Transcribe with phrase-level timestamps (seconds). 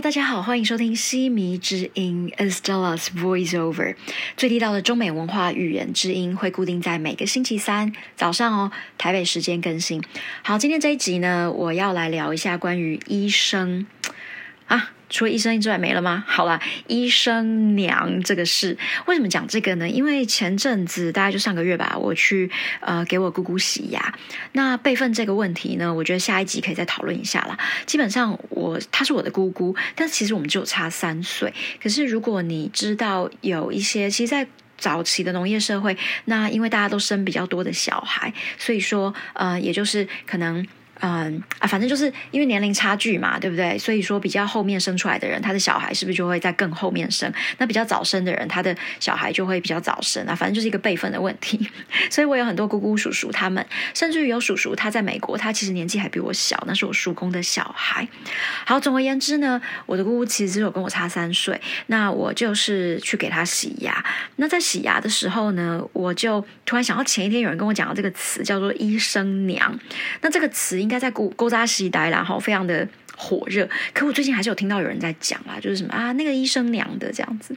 [0.00, 3.96] 大家好，欢迎收听西迷之音 Estella's Voiceover，
[4.34, 10.02] 最地道的中美文化语言之音，会固定在每个星期三早上哦，台北时间更新。
[10.42, 13.86] 好，今天这一集呢，我要来聊一下关于医生
[14.68, 14.92] 啊。
[15.10, 16.24] 除了医生之外没了吗？
[16.26, 19.88] 好了，医生娘这个事，为什么讲这个呢？
[19.88, 24.14] 因为前阵子大概就上个月吧，我去呃给我姑姑洗牙。
[24.52, 27.58] 那备份这个问题呢，我觉得下一集可以再讨论一下啦。
[27.84, 31.52] 基本上我她是我的姑姑，但其实我们只有差三岁。
[31.82, 34.46] 可是如果你知道有一些，其实，在
[34.78, 40.64] 早期的农业社会，那因为大家都生比较多的小孩，所以说呃，也就是可能。
[41.00, 43.78] 嗯啊，反正就是因为年龄差距嘛，对不对？
[43.78, 47.32] 所以说比较后面生出来的人，他的小孩是不是就会在更后面生？
[47.58, 50.34] 那比较早生的人，他的小孩就会比较早生啊。
[50.34, 51.70] 反正就是一个辈分的问题。
[52.10, 53.64] 所以我有很多姑姑、叔叔，他们
[53.94, 58.06] 甚至于有叔叔，他在美国，他其实年纪还比我小，那是我叔公的小孩。
[58.66, 61.60] 好，总而言之呢，我的姑姑其实只有跟我差三岁。
[61.86, 64.04] 那我就是去给他洗牙。
[64.36, 69.78] 那在洗牙的时候呢，我就突然想到前一天有人跟我讲到这个词，叫做“医生娘”。
[70.20, 73.68] 那这个词应应该在勾勾扎西呆然后非常的火热。
[73.94, 77.54] 可我最近还是有听到有人在讲啦，就是什么啊，那个医生娘的这样子。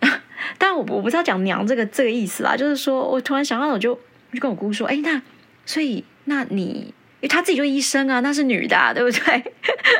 [0.56, 3.94] 但我我不知道讲娘这个这个意思啦，就是说我突然想到，我就
[4.32, 5.20] 就跟我姑姑说，哎，那
[5.66, 9.52] 所以那你，因为他自己就医生啊，那是女的，对不对？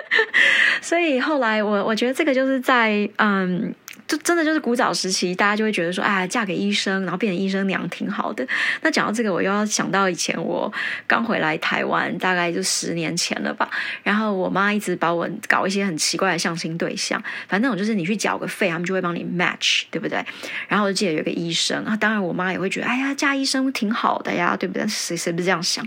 [0.81, 3.75] 所以后来我我觉得这个就是在嗯。
[4.07, 8.47] 就真的就是古早时期，大家就会觉得说，哎，嫁给医生，然后变成医生娘挺好的。
[8.83, 10.71] 那讲到这个，我又要想到以前我
[11.07, 13.69] 刚回来台湾，大概就十年前了吧。
[14.03, 20.23] 然后我妈一直把我搞一些很奇怪的相亲对象，反正我就是你去缴个费，他们就会帮你 match，对不对？
[20.69, 24.87] 然后我就记得有个医生啊，当然我妈也会觉得，哎呀，嫁医生挺好的呀，对不对？
[24.87, 25.83] 谁谁不是这样想？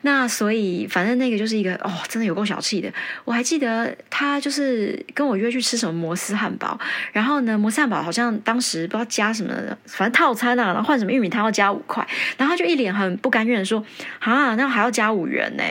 [0.00, 2.90] 那所以反正那个就是一个哦，真的有够小气的。
[3.24, 6.80] 我还记得他就是跟我约去吃什么摩斯汉堡，
[7.12, 7.33] 然后。
[7.34, 9.52] 然后呢，摩斯汉堡好像当时不知道加什么，
[9.86, 13.84] 反正套餐啊，然后换什么玉米汤要加五块，然后他就一脸很不甘愿的说
[14.20, 15.64] ：“啊，那还要加五元呢。”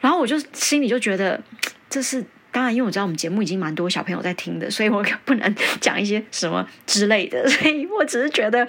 [0.00, 1.38] 然后我就心里就觉得，
[1.90, 8.66] 这是当然，因为我知道我们节目已经蛮多小朋友在听的，所以我 不能讲一些什么之类的，所以我只是觉得，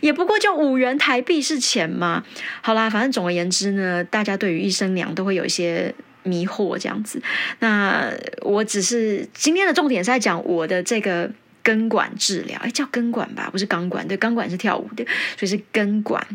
[0.00, 2.24] 也不过就五元台币是钱嘛。
[2.62, 7.20] 好啦，反正总而言之呢，大家对于医生娘都会有一些迷惑这样子。
[7.58, 8.10] 那
[8.42, 11.30] 我只是今天的重点是在讲我的这个。
[11.68, 14.08] 根管治疗，哎，叫根管吧，不是钢管。
[14.08, 15.04] 对，钢管是跳舞的，
[15.36, 16.26] 所以是根管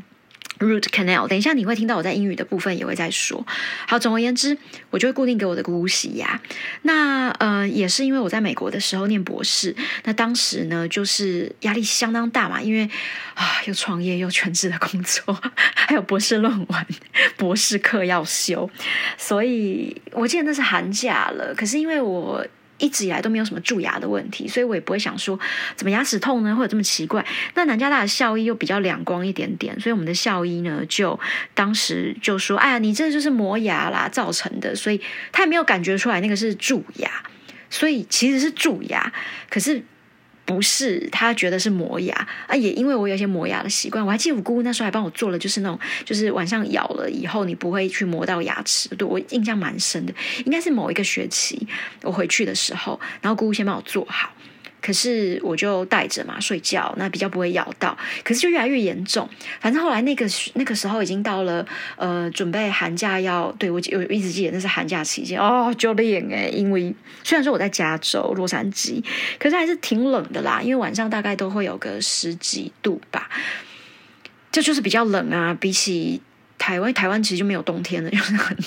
[0.59, 1.27] （root canal）。
[1.27, 3.43] 等一下你会听到我在英语的部分也会再说。
[3.87, 4.55] 好，总而言之，
[4.91, 6.39] 我就会固定给我的姑姑洗牙。
[6.83, 12.87] 那呃，也是因为我在美国的时候念博士，那当时呢，就是压力相当大嘛，因为
[13.33, 15.35] 啊，又创业又全职的工作，
[15.73, 16.85] 还有博士论文、
[17.37, 18.69] 博士课要修，
[19.17, 21.55] 所以我记得那是寒假了。
[21.55, 22.45] 可是因为我
[22.77, 25.39] 一直以来都没有什么蛀牙的问题，所以我也不会想说
[25.75, 27.25] 怎么牙齿痛呢，或者这么奇怪。
[27.55, 31.19] 那南加大的校医又比较两光一点点，所以我们的校医呢，就
[31.53, 34.99] 当时就说：“哎呀，你这就是磨牙啦造成的。”所以
[35.31, 37.09] 他也没有感觉出来那个是蛀牙，
[37.69, 39.13] 所以其实是蛀牙，
[39.49, 39.83] 可是。
[40.45, 42.15] 不是，他觉得是磨牙
[42.47, 50.13] 啊，也因为我有一些磨牙的习惯，我还记得我姑姑那时候还帮我做了，就是那种，就是晚上咬了以后你不会去磨到牙齿，对我印象蛮深的，
[50.45, 51.67] 应该是某一个学期
[52.01, 54.31] 我回去的时候，然后姑姑先帮我做好。
[54.83, 57.97] 可是我就带着嘛睡觉，那比较不会咬到。
[58.21, 59.27] 可是就越来越严重。
[59.61, 66.93] 反正后来那个那个时候已经到了呃，准备寒假要对我我一直记得那是寒假期间哦，就练哎，因为
[67.23, 69.01] 虽然说我在加州洛杉矶，
[69.39, 70.61] 可是还是挺冷的啦。
[70.61, 73.29] 因为晚上大概都会有个十几度吧，
[74.51, 75.55] 这就是比较冷啊。
[75.57, 76.21] 比起
[76.57, 78.57] 台湾，台湾其实就没有冬天了，就是很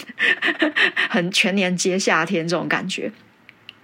[1.10, 3.12] 很全年接夏天这种感觉。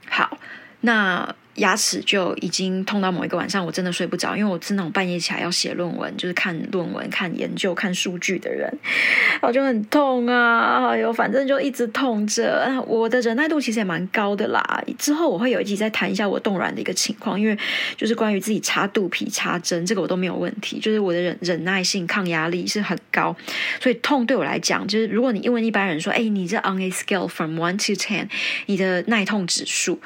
[0.09, 0.39] 好，
[0.81, 1.35] 那。
[1.57, 8.73] 牙齿就已经痛到某一个晚上，我真的睡不着，因为我是那种半夜起来要写论文，就是看论文、看研究、看数据的人，
[9.43, 10.89] 我就很痛啊！
[10.89, 12.83] 哎呦，反正就一直痛着。
[12.87, 14.83] 我的忍耐度其实也蛮高的啦。
[14.99, 17.57] 之后我会有一集再谈一下我冻软的一个情况，因为
[17.97, 23.37] 就是关于自己插肚皮插针，这个我都没有问题，就是我的忍忍耐性、抗压力是很高，
[23.81, 28.27] 所以痛对我来讲，就是如果你因为一般人说，哎，你这 on a scale from one to ten，
[28.67, 30.01] 你的耐痛指数。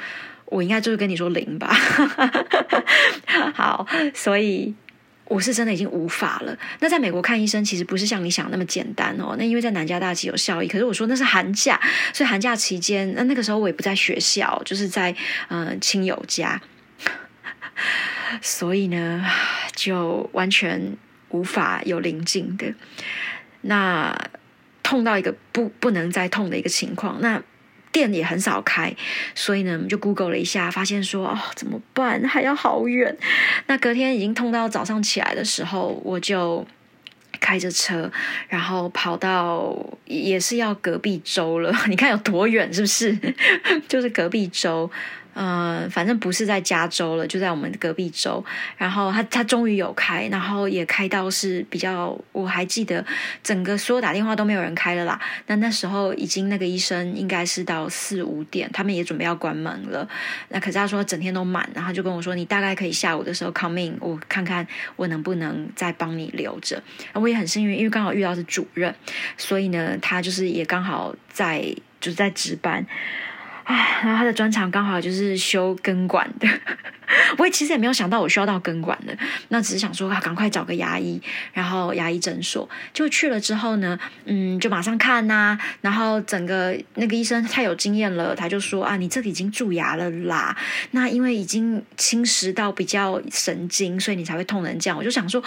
[0.46, 1.74] 我应该就是跟你说零吧，
[3.52, 4.72] 好，所以
[5.24, 6.56] 我是真的已经无法了。
[6.78, 9.34] 那在美国看医生其实不是像你想那么简单哦。
[9.36, 11.80] 那因为在南加大其实有效益，可是我说那是寒假，
[12.14, 15.14] 所以寒假期间，那那个时候我也不在学校，就是在
[15.48, 16.60] 嗯亲友家，
[18.40, 19.24] 所以呢
[19.74, 20.96] 就完全
[21.30, 22.72] 无法有临近的，
[23.62, 24.16] 那
[24.84, 27.42] 痛到一个不不能再痛的一个情况，那。
[27.96, 28.94] 店也很少开，
[29.34, 32.22] 所以呢，我们就 Google 了一下，发现说哦，怎么办？
[32.28, 33.16] 还要好远。
[33.68, 36.66] 那隔天已经痛到早上起来的时候，我就
[37.40, 38.12] 开着车，
[38.48, 41.74] 然后跑到也是要隔壁州了。
[41.88, 43.16] 你看有多远，是不是？
[43.88, 44.90] 就是隔壁州。
[45.36, 48.42] 呃，反正不是在加州了，就在我们隔壁州。
[48.78, 53.04] 然后他他终于有开，然后也开到是比较，我还记得
[53.42, 55.20] 整个所有打电话都没有人开了啦。
[55.46, 60.08] 那那时候已经那个医生应该是到四五点，他们也准备要关门了。
[60.48, 64.66] 那可是他说整天都满，然后就跟我说你大概可以下午的时候 come in，我看看
[64.96, 66.82] 我能不能再帮你留着。
[67.12, 68.94] 我也很幸运，因为刚好遇到是主任，
[69.36, 71.62] 所以呢，他就是也刚好在
[72.00, 72.86] 就是在值班。
[73.66, 76.48] 唉，然后他的专长刚好就是修根管的。
[77.38, 79.16] 我也其实也没有想到我需要到根管的，
[79.48, 81.20] 那只是想说，赶快找个牙医，
[81.52, 90.56] 然后牙医诊所就去了之后呢，嗯，就马上看呐，然后整个那个医生太有经验了，他就说啊，你这个已经蛀牙了啦，
[90.92, 94.98] 那因为已经侵蚀到比较神经，所以你才会痛成这样。
[94.98, 95.42] 我就想说，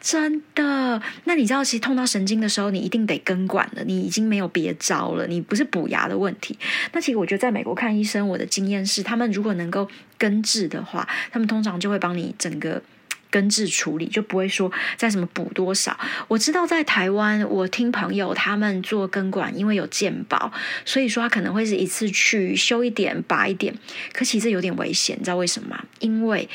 [0.00, 1.00] 真的？
[1.24, 6.58] 那你知道，其实痛到神经的时候，你一定得根管了，你已经没有别招了，你不是补牙的问题。
[6.92, 9.88] 那其实我觉得在美国看医生，我的经验是，他们如果能够
[10.18, 11.08] 根治的话。
[11.30, 12.82] 他们通常就会帮你整个
[13.30, 15.98] 根治处理，就不会说在什么补多少。
[16.28, 20.52] 我知道在台湾，我听朋友他们做根管，因为有健保，
[20.84, 23.74] 所以说他可能会是一次去修一点、拔一点。
[24.12, 25.84] 可其实有点危险，你知道为什么吗？
[26.00, 26.48] 因为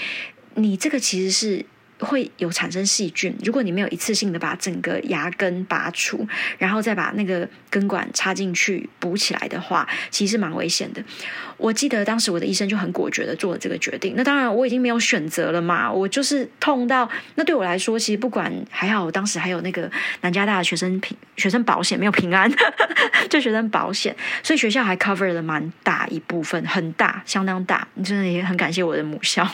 [0.55, 1.65] 你这个其实是。
[1.99, 3.35] 会有产生细菌。
[3.43, 11.03] 如果你没有一次性的把整个牙根拔除，然后再把那个根管插进去补起来的话，其实蛮危险的。
[11.57, 14.13] 我记得当时我的医生就很果决的做了这个决定。
[14.15, 19.91] 那当然我已经没有选择了嘛，我就是痛到那对我来说，其实不管还好，我当时还有那个
[20.21, 22.49] 南加大的学生平学生保险没有平安，
[23.29, 27.85] 就学生保险，所以学校还 cover 了蛮大一部分，很大，相当大。
[28.05, 29.45] 真的也很感谢我的母校。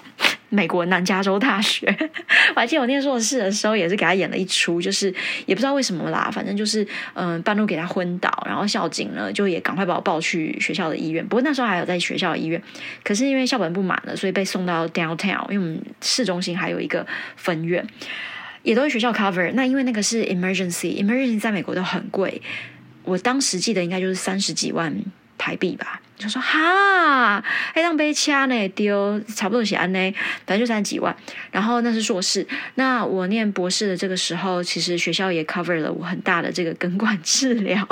[0.50, 1.88] 美国南加州大学，
[2.56, 5.14] 我还记得我念硕士的时候，也是给他演了一出，就是
[5.46, 11.26] 也不知道为什么啦，反正就是嗯，半路给他昏倒，然后校警呢就也赶快把我抱去学校的医院。
[11.28, 12.62] 不过那时候还有在学校的医院，
[13.04, 17.06] 可是因为校本不满了，所以被送到 downtown，因为我们市中心还有一个
[17.36, 17.86] 分院，
[18.64, 19.52] 也都是学校 cover。
[19.54, 22.42] 那因为那个是 emergency，emergency 在美国都很贵，
[23.04, 24.96] 我当时记得应该就是三十几万。
[25.38, 27.42] 台币吧，就说哈，
[27.74, 30.00] 还当被掐呢，丢差不多写安呢，
[30.46, 31.16] 反正就三几万。
[31.52, 37.86] 然后那是硕士，那我念博士的这个时候，其实学校也 cover 了我很大的这个根管治疗，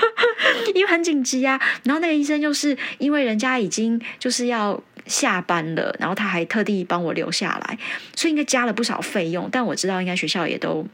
[0.74, 1.60] 因为很紧急啊。
[1.84, 7.78] 然后那个医生就是因为人家已经就是要下班了，然后他还特地帮我留下来，
[8.16, 9.48] 所以应该加了不少费用。
[9.52, 10.86] 但我知道应该学校也都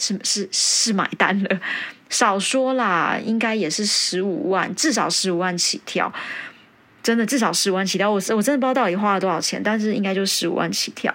[0.00, 1.60] 是是是买单了。
[2.08, 6.12] 少说啦，应该也是十五万，至少十五万起跳。
[7.04, 8.10] 真的，至少十五万起跳。
[8.10, 11.14] 我我真的不知道到底花了多少钱，但是应该就十五万起跳。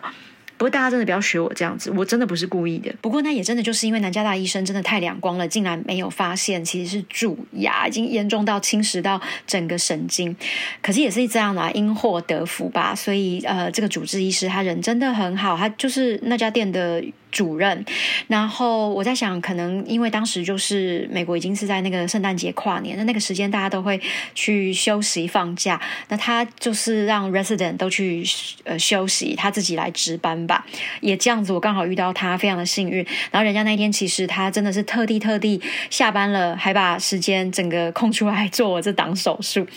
[0.58, 2.96] 不过大家真的不要学我这样子，我真的不是故意的。
[3.02, 10.34] 不过那也真的就是因为南加大医生真的太两光了，竟然没有发现其实是蛀牙，已经严重到侵蚀到整个神经。
[10.82, 12.96] 可是也是这样啦，因祸得福吧。
[12.96, 17.04] 所以呃，这个主治医师他人真的很好，他就是那家店的。
[17.36, 17.84] 主任，
[18.30, 24.00] 然后我在想，可能因为当时就是美国已经是在那个圣诞节跨年，那那个时间大家都会
[24.34, 28.24] 去休息放假，那他就是让 resident 都去
[28.64, 30.66] 呃休息，他自己来值班吧，
[31.02, 33.06] 也这样子，我刚好遇到他，非常的幸运。
[33.32, 39.68] 然后人家那天其实他真的是特地特地下班了，还把时间整个空出来做我这档手术。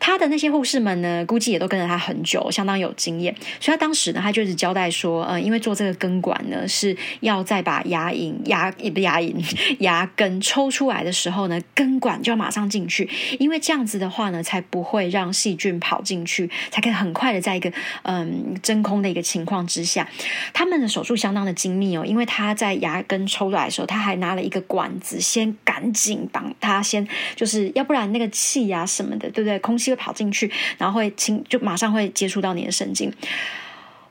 [0.00, 6.96] 他的那些护士们呢，估计也都跟着他很久，相当有经验，所以他当时呢，他就是交代说，呃，因为做这个根管呢是。
[7.20, 9.34] 要再把牙龈、牙也不牙龈、
[9.80, 13.08] 牙根抽出来的时候呢，根管就要马上进去，
[13.38, 20.08] 因为这样子的话呢，才不会让细菌跑进去，才可以很快的在一个嗯真空的一个情况之下。
[20.52, 29.58] 他们的手术相当的精密哦，因为他在牙根抽出来的时候，他还拿了一个管子，先赶紧把它先，就是要不然那个气呀什么的，对不对？
[29.58, 33.12] 空气会跑进去，然后会清，就马上会接触到你的神经。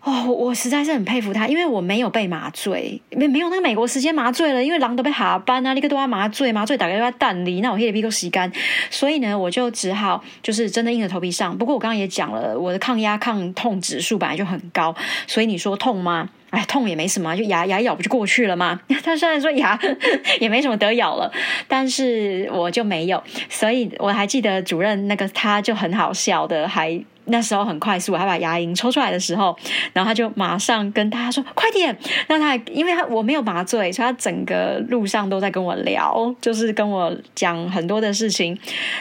[0.03, 8.51] 哦，我实在是很佩服他，因为我没有被麻醉，没没有那个美国时间麻醉了，因为狼都被哈班啊，立刻都要麻醉，麻醉打开要蛋离，那我黑的皮都洗干，
[8.89, 11.57] 所以呢，我就只好就是真的硬着头皮上。
[11.57, 14.93] 不过我刚刚也讲了，我的抗压抗痛指数本来就很高，
[15.25, 16.29] 所以你说痛吗？
[16.49, 18.81] 哎，痛也没什么，就牙牙咬不就过去了吗？
[19.05, 19.79] 他虽然说牙
[20.41, 21.31] 也没什么得咬了，
[21.69, 27.01] 但是我就没有，所以我还记得主任那个他就很好笑的还。
[27.25, 29.55] 那时候很快速，他把牙龈抽出来的时候，
[29.93, 38.57] 然后他就马上跟大家说：“快点！”那他因为他我没有麻醉，所以他整个路上都在跟我聊，就是跟我讲很多的事情。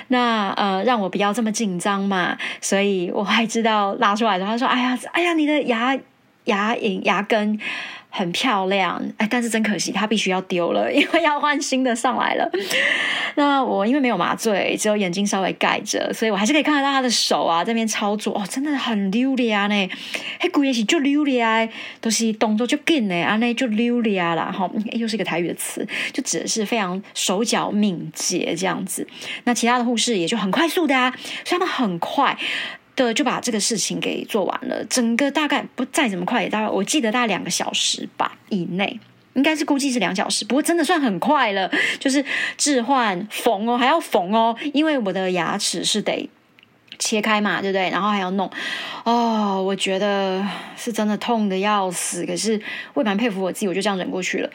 [0.08, 4.44] 那呃，让我不要这么紧张嘛，所以我还知道拉出来的。
[4.44, 5.98] 他说：“哎呀，哎呀，你的牙
[6.44, 7.58] 牙龈牙根。”
[8.14, 12.48] 很漂亮，哎，但是真可惜，它必须要丢了，因为要换新的上来了。
[13.36, 19.88] 那我因为没有麻醉，只有眼睛稍微盖着，所以我还是可以看得到他的手啊，这边操作哦，真的很溜达呢。
[20.38, 21.66] 嘿，古也是就溜达，
[22.02, 24.70] 都是动作就紧呢，啊，那就溜达了哈。
[24.92, 29.06] 又是一个台语的词，就指的是非常手脚敏捷这样子。
[29.44, 31.10] 那其他的护士也就很快速的啊，
[31.44, 32.36] 所以他们很快。
[32.96, 39.00] 的就把这个事情给做完了，整个大概不再怎么快，也大概我记得大概两个小时吧以内，
[39.34, 41.70] 应该是估计是两小时，不过真的算很快了。
[41.98, 42.24] 就是
[42.56, 46.28] 置换缝哦，还要缝哦，因为我的牙齿是得。
[46.98, 47.90] 切开嘛，对不对？
[47.90, 48.48] 然后还要弄，
[49.04, 52.24] 哦，我觉得是真的痛的要死。
[52.24, 52.60] 可是
[52.94, 54.50] 我也蛮佩服我自己，我就这样忍过去了。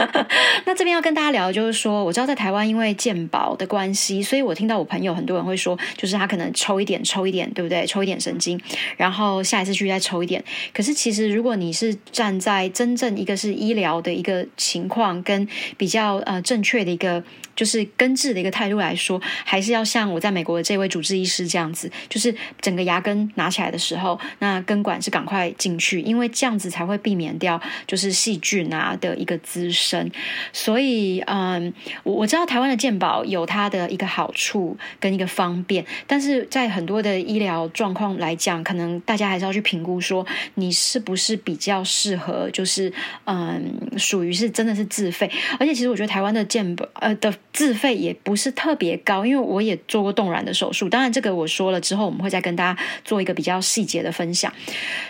[0.66, 7.86] 那这边要跟大家聊的就是说，我知道在台湾因为健保的关系，所以我听到我朋友很多人会说，就是他可能抽一点，抽一点，对不对？
[7.86, 8.60] 抽一点神经，
[8.98, 10.44] 然后下一次去再抽一点。
[10.74, 17.24] 可是其实如果你是站在真正一个是医疗的一个情况，跟比较呃正确的一个。
[17.56, 30.10] 就是根治的一个态度来说，还是要像我在美国的这位主治医师这样子，就是整个牙根拿起来的时候，那根管是赶快进去，因为这样子才会避免掉就是细菌啊的一个滋生。
[30.52, 42.92] 所以，嗯，我我知道台湾的健保有它的一个好处跟一个方便，但是在很多的医疗状况来讲，可能大家还是要去评估说你是不是比较适合，就是
[43.24, 45.30] 嗯，属于是真的是自费。
[45.58, 47.32] 而且，其实我觉得台湾的健保呃的。
[47.52, 50.88] 自费也不是特别高，因为我也做过动软的手术。
[50.88, 54.52] 当然，这个我说了之后，我们会再跟大家做一个比较细节的分享。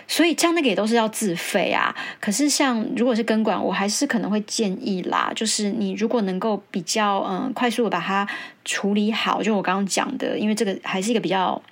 [0.07, 1.95] 所以，像那个也都是要自费啊。
[2.21, 8.27] 可是，像如果是根管，我还是可能会建议啦，就是你如果能够比较嗯快速的把它
[8.65, 11.63] 处理好，就我刚刚讲的，因为这个还是一个比较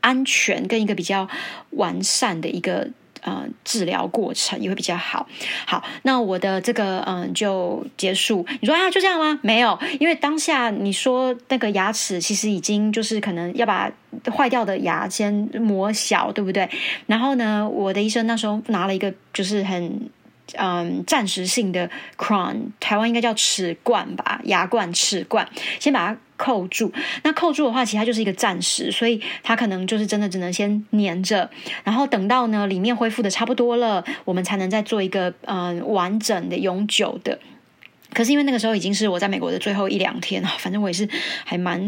[0.00, 1.28] 安全跟一个比较
[1.70, 2.88] 完善的一个。
[3.22, 5.26] 呃，治疗过程也会比较好。
[5.66, 8.44] 好，那我的这个嗯就结束。
[8.60, 9.38] 你说啊，就这样吗？
[9.42, 13.90] 没有，因为当下你说那个牙齿其实已经就是可能要把
[14.36, 16.68] 坏掉的牙先磨小，对不对？
[17.06, 20.10] 然后呢，我的医生那时候拿了一个就是很。
[20.56, 25.48] 嗯，暂时性的 crown，台湾应该叫齿冠吧，牙冠、齿冠，
[25.80, 26.92] 先把它扣住。
[27.22, 31.48] 那扣住的话，其实它就是一个暂时，所以它可能就是真的只能先粘着，
[31.84, 37.38] 然后等到呢里面恢复的差不多了，我们才能再做一个嗯完整的、永久的。
[38.16, 41.06] 可是因为那个时候已经是我在美国的最后一两天了，反正我也是
[41.44, 41.86] 还蛮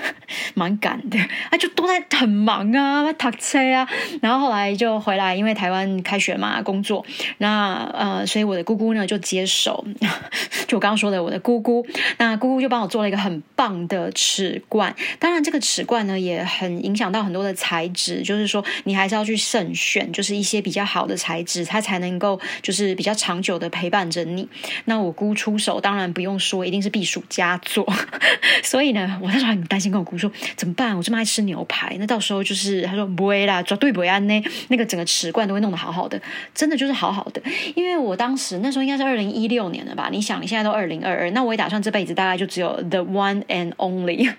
[0.52, 1.18] 蛮赶的，
[1.48, 3.88] 啊，就都在很忙啊，搭车啊，
[4.20, 7.02] 然后后来就回来，因为台湾开学嘛，工作，
[7.38, 9.82] 那呃，所以我的姑姑呢就接手，
[10.68, 11.86] 就我刚刚说的我的姑姑，
[12.18, 24.46] 那姑姑就帮我做了一个很棒的齿冠，当然这个齿冠呢也很影响到很多的材质，就是说你还是要去慎选，就是一些比较好的材质，它才能够就是比较长久的陪伴着你。
[24.84, 25.69] 那我姑出手。
[25.78, 27.86] 当然不用说，一定是避暑佳作。
[28.64, 30.96] 所以呢，我那时候很担心，跟我姑说怎么办？
[30.96, 34.42] 我这么爱吃牛排，那到时候就是他说不会啦，绝对不会安呢。
[34.68, 36.18] 那个整个齿冠都会弄得好好的，
[36.54, 37.42] 真的就是好好的。
[37.74, 40.08] 因为我当时那时候应该是二零一六年了吧？
[40.10, 44.30] 你想，你现在都二零二二，那我也打算这辈子大概就只有 the one and only，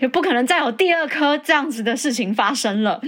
[0.00, 3.00] 也 不可能再有第二颗这样子的事情发生了。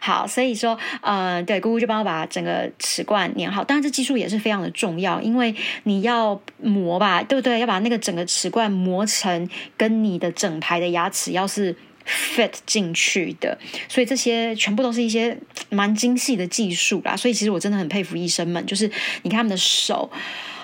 [0.00, 3.64] 好，所以说呃，对，姑姑就帮我把整个齿冠粘好。
[3.64, 5.54] 当然，这技术也是非常的重要，因为
[5.84, 6.39] 你要。
[6.62, 7.58] 磨吧，对不对？
[7.58, 11.74] 要把那个整个齿冠磨成跟你的整排的牙齿要是
[12.06, 15.36] fit 进去的，所以这些全部都是一些
[15.68, 17.16] 蛮精细的技术啦。
[17.16, 18.90] 所以其实我真的很佩服医生们，就是
[19.22, 20.10] 你看他们的手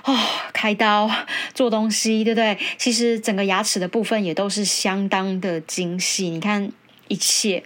[0.04, 0.18] 哦，
[0.52, 1.10] 开刀
[1.54, 2.58] 做东西，对不对？
[2.76, 6.28] 其实整个牙齿的部分也都是相当的精细。
[6.30, 6.70] 你看
[7.08, 7.62] 一切，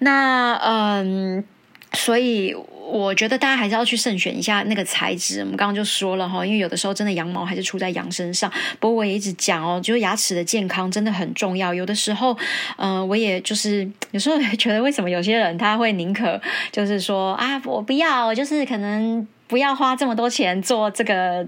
[0.00, 1.44] 那嗯，
[1.92, 2.54] 所以。
[2.86, 5.40] 我觉得大家还是要去慎选一下那个材质。
[5.40, 8.50] 我们刚刚就说了哈，因为有的时候真的羊毛还是出在羊身上。
[8.78, 11.74] 不过我也一直讲哦，就是牙齿的健康真的很重要。
[11.74, 12.36] 有的时候，
[12.76, 16.40] 嗯，我也就是 有时候觉得，为什么有些人他会宁可
[16.70, 21.46] 就是说啊，我不要，就是可能不要花这么多钱做这个。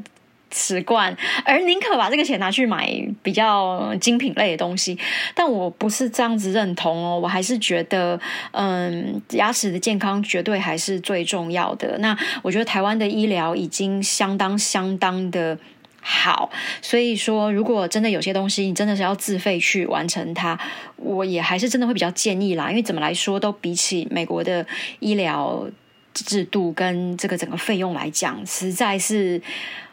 [0.51, 2.91] 瓷冠，而宁可把这个钱拿去买
[3.23, 4.99] 比较精品类的东西，
[5.35, 8.19] 但我不是这样子认同哦，我还是觉得，
[8.53, 11.99] 嗯，牙齿的健康绝对还是最重要的。
[11.99, 15.59] 那我觉得台湾的医疗已经相当相当的。
[16.01, 16.51] 好。
[16.81, 20.59] 所以说，如果真的有些东西你真的是要自费去完成它，
[20.97, 22.71] 我也还是真的会比较建议啦。
[22.71, 24.67] 因为怎么来说，都比起美国的
[25.01, 25.69] 医疗
[26.15, 29.43] 制度跟这个整个费用来讲，实在是。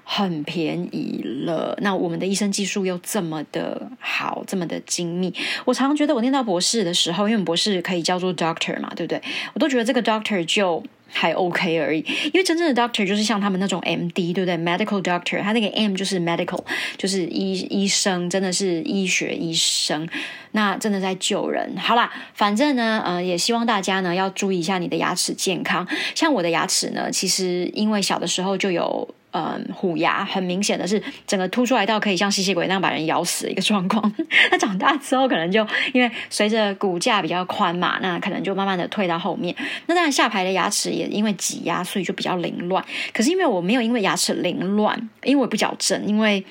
[0.07, 5.33] 很便宜了，那我们的医生技术又这么的好，这么的精密。
[5.65, 9.19] 我常常觉得，我念到博士的时候，因为博士可以叫做 doctor 嘛，对不对？
[9.55, 12.05] 我都觉得这个 doctor 就还 OK 而已。
[12.25, 16.63] 因为真正的 doctor 就是像他们那种 MD，对不对？medical doctor，他那个 M 就是 medical，
[16.97, 20.07] 就是医医生，真的是医学医生，
[20.51, 21.75] 那真的在救人。
[21.77, 25.87] 好啦，反正呢，呃，也希望大家呢要注意一下你的牙齿健康。
[26.13, 29.09] 像我的牙齿呢，其实因为小的时候就有。
[29.37, 34.13] 嗯，虎牙很明显的是整个凸出来到可以像吸血鬼那样把人咬死一个状况。
[34.49, 39.53] 那长大之后可能就因为随着骨架比较宽嘛，那可能就慢慢的退到后面。
[39.87, 42.81] 那当然下排的牙齿也因为挤压，所以就比较凌乱。
[43.11, 46.41] 可是因为我没有因为牙齿凌乱，因为我不矫正，因为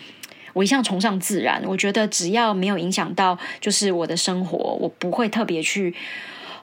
[0.52, 1.62] 我一向崇尚自然。
[1.64, 5.94] 我觉得只要没有影响到就是我的生活，我不会特别去。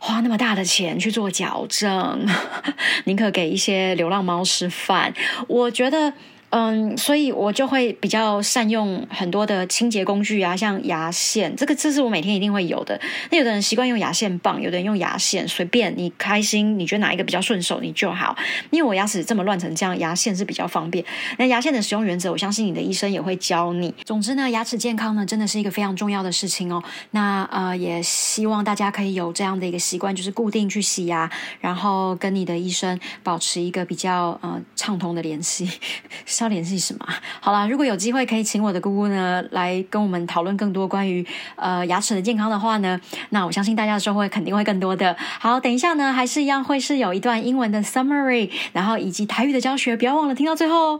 [0.03, 2.25] 花那么大的钱去做矫正，
[3.05, 5.13] 宁可给一些流浪猫吃饭。
[5.47, 6.11] 我觉得。
[6.51, 12.99] 嗯，所以我就会比较善用很多的清洁工具啊，像牙线，这个这是我每天一定会有的。
[13.29, 18.35] 那有的人习惯用牙线棒，有的人用牙线，随便你开心，你觉得哪一个比较顺手，你就好。
[18.69, 21.03] 因为我牙齿这么乱成这样，牙线是比较方便。
[21.37, 23.93] 那牙线的使用原则，我相信你的医生也会教你。
[24.03, 26.83] 总之呢，牙齿健康呢，真的是一个非常重要的事情哦。
[27.11, 31.31] 那呃，也希望大家可以有这样的一个习惯，就是固定去洗牙，
[31.61, 35.69] 然后跟你的医生保持一个比较呃畅通的联系。
[36.43, 37.05] 要联系什么？
[37.39, 45.15] 好了，如果有机会可以请我的姑姑呢来跟我们讨论更多关于呃牙齿的健康的话呢，那我相信大家的收获肯定会更多的。
[45.39, 50.99] 好，等一下呢还是一样会是有一段英文的 summary，然后以及台语的教学，不要忘了听到最后。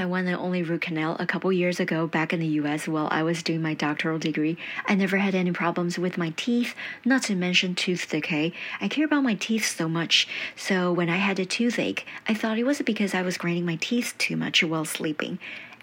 [0.00, 3.06] My one and only root canal a couple years ago back in the US while
[3.10, 4.56] I was doing my doctoral degree.
[4.86, 8.54] I never had any problems with my teeth, not to mention tooth decay.
[8.80, 10.26] I care about my teeth so much,
[10.56, 13.76] so when I had a toothache, I thought it was because I was grinding my
[13.76, 15.38] teeth too much while sleeping.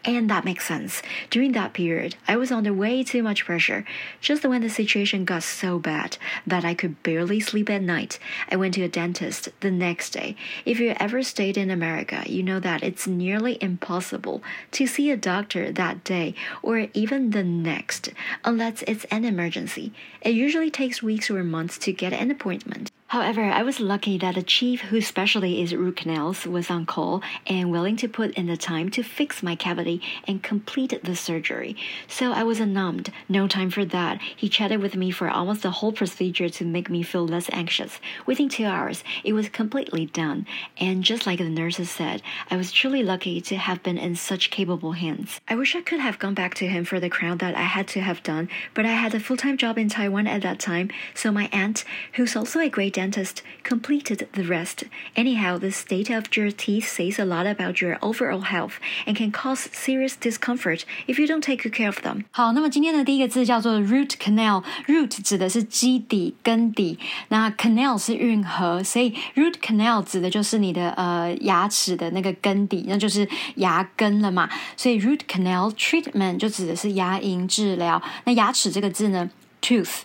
[0.05, 1.01] And that makes sense.
[1.29, 3.83] During that period, I was under way too much pressure.
[4.21, 8.19] Just when the situation got so bad that I could barely sleep at night,
[8.49, 10.35] I went to a dentist the next day.
[10.65, 15.17] If you ever stayed in America, you know that it's nearly impossible to see a
[15.17, 18.09] doctor that day or even the next
[18.45, 19.91] unless it's an emergency.
[20.21, 22.91] It usually takes weeks or months to get an appointment.
[23.07, 27.21] However, I was lucky that the chief whose specialty is root canals was on call
[27.45, 31.77] and willing to put in the time to fix my cavity and complete the surgery.
[32.09, 33.13] So I was numbed.
[33.29, 34.19] No time for that.
[34.35, 38.01] He chatted with me for almost the whole procedure to make me feel less anxious.
[38.25, 40.45] Within two hours, it was completely done.
[40.77, 44.51] And just like the nurses said, I was truly lucky to have been in such
[44.51, 45.39] capable hands.
[45.47, 47.87] I wish I could have gone back to him for the crown that I had
[47.89, 51.31] to have done, but I had a full-time job in Taiwan at that time, so
[51.31, 54.84] my aunt, who's also a great dentist completed the rest.
[55.14, 59.30] Anyhow, the state of your teeth says a lot about your overall health and can
[59.30, 62.24] cause serious discomfort if you don't take good care of them.
[62.30, 66.98] 好，那么今天的第一个字叫做 root canal。root 指的是基底、根底，
[67.28, 74.48] 那 canal 是运河，所以 root canal 指的就是你的呃牙齿的那个根底，那就是牙根了嘛。
[74.76, 78.02] 所以 root canal treatment 就指的是牙龈治疗。
[78.24, 80.02] 那牙齿这个字呢，tooth。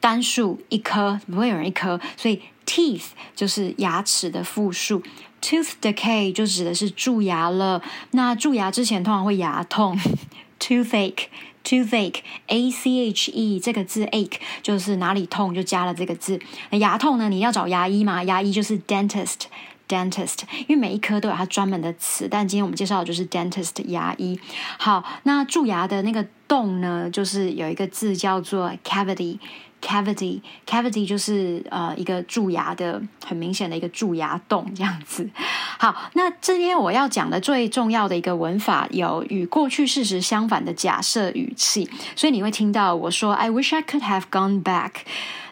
[0.00, 5.02] 单数一颗不会有人一颗，所以 teeth 就是牙齿的复数
[5.42, 7.82] ，tooth decay 就指的是蛀牙了。
[8.12, 9.98] 那蛀牙之前通常会牙痛，
[10.60, 11.26] toothache
[11.64, 16.40] toothache a c h e 这个字 ache 就是哪里痛就加了这个字。
[16.70, 17.28] 那牙痛呢？
[17.28, 18.22] 你要找牙医嘛？
[18.24, 19.46] 牙医就是 dentist
[19.88, 24.38] dentist，因为每一科都有它专门的词，但今天我们介绍的就是 dentist 牙医。
[24.78, 29.38] 好，那蛀牙的那个洞呢，就是有一个字叫做 cavity。
[29.80, 35.30] Cavity, cavity 就是呃一个蛀牙的很明显的一个蛀牙洞这样子。
[35.78, 44.90] 好，那这边我要讲的最重要的一个文法有与过去事实相反的假设语气，所以你会听到我说 "I wish I could have gone back"。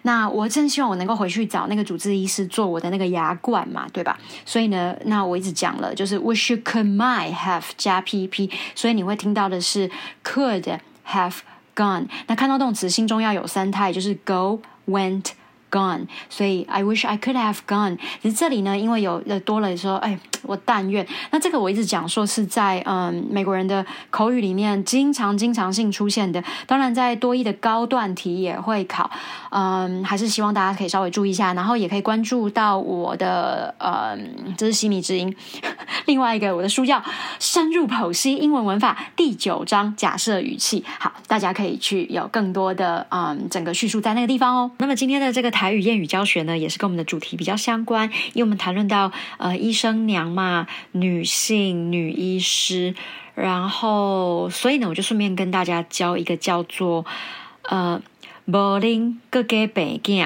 [0.03, 4.19] 那我真希望我能够回去找那个主治医师做我的那个牙冠嘛，对吧？
[4.45, 9.89] 所以呢，那我一直讲了，就是 wish you could might have 加 pp，所以你会听到的是
[10.25, 11.37] could have。
[11.77, 12.09] gone。
[12.27, 15.33] 那看到动词，心中要有三态，就是 go、went、
[15.77, 17.99] gone，所以 I wish I could have gone。
[18.23, 21.07] 其实这里呢，因为有多了说，哎，我但愿。
[21.31, 26.43] 那这个我一直讲说是在嗯美国人的口语里面经常经常性出现的。
[26.67, 29.11] 当然，在多义的高段题也会考，
[29.51, 35.35] 嗯，还是希望大家可以稍微注意一下，然后也可以关注到我的嗯，这是西米之音，
[36.07, 36.99] 另外一个我的书叫
[37.39, 40.85] 《深入剖析英文文法》第九章假设语气。
[40.99, 44.71] 好，大家可以去有更多的嗯整个叙述在那个地方哦。
[44.79, 52.95] 那么今天的这个台台语谚语教学呢，也是跟我们的主题比较相关，因为我们谈论到呃医生娘嘛，女性女医师，
[53.35, 57.05] 然后所以呢，我就顺便跟大家教一个叫做
[57.63, 58.01] 呃。
[58.49, 60.25] 柏林各给北京，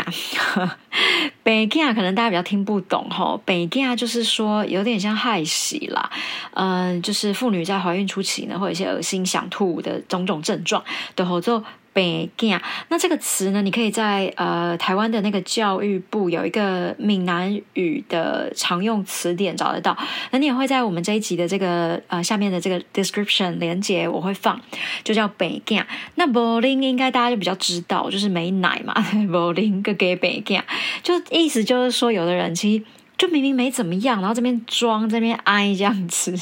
[1.43, 3.41] 北京可能大家比较听不懂哈。
[3.47, 6.11] 北京就是说有点像害喜啦，
[6.53, 11.65] 嗯，就是妇女在怀孕初期呢，会有一些恶心、想吐的种种症状，对后就。
[11.93, 13.61] 北京，那这个词呢？
[13.63, 19.97] 你可以在呃台湾的那个教育部有一个闽南语的常用词典找得到。
[20.31, 24.61] 那你也会在我们这一集的这个呃下面的这个 description 连接我会放，
[25.03, 25.85] 就叫北京。
[26.15, 30.63] 那 b o l i n g 应该大家就比较知道，就是没奶嘛 b o l i n g 个给北京，
[31.03, 32.85] 就意思就是说，有的人其实。
[33.21, 36.35] 就明明没怎么样，然后这边装这边哀这样子，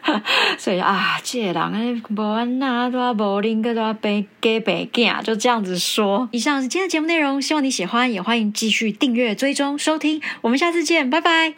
[0.60, 1.72] 所以啊，这人啊，
[2.14, 6.28] 无安那都要无灵个都要背给背囝，就这样子说。
[6.32, 10.20] 以上是今天的节目内容，希望你喜欢，也欢迎继续订阅、追踪、收听。
[10.42, 11.54] 我们下次见，拜拜。